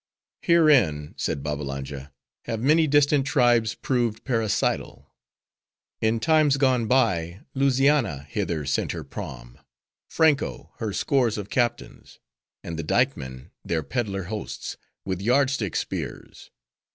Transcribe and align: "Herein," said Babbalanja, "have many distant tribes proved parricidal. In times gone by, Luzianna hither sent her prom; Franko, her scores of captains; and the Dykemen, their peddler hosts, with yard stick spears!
"Herein," 0.41 1.13
said 1.15 1.43
Babbalanja, 1.43 2.11
"have 2.45 2.59
many 2.59 2.87
distant 2.87 3.23
tribes 3.27 3.75
proved 3.75 4.23
parricidal. 4.25 5.13
In 6.01 6.19
times 6.19 6.57
gone 6.57 6.87
by, 6.87 7.41
Luzianna 7.53 8.23
hither 8.23 8.65
sent 8.65 8.93
her 8.93 9.03
prom; 9.03 9.59
Franko, 10.09 10.71
her 10.79 10.91
scores 10.91 11.37
of 11.37 11.51
captains; 11.51 12.17
and 12.63 12.79
the 12.79 12.83
Dykemen, 12.83 13.51
their 13.63 13.83
peddler 13.83 14.23
hosts, 14.23 14.75
with 15.05 15.21
yard 15.21 15.51
stick 15.51 15.75
spears! 15.75 16.49